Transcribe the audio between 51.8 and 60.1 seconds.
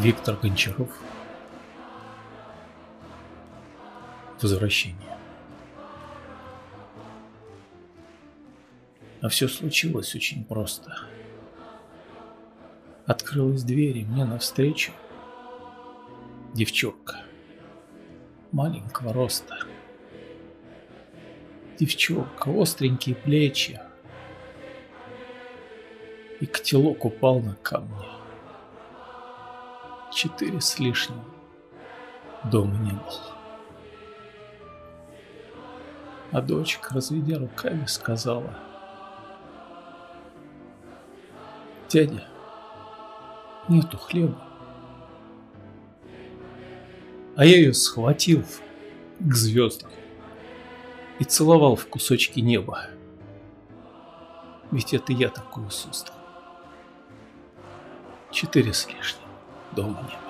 кусочки неба. Ведь это я такую создал. Четыре с лишним дома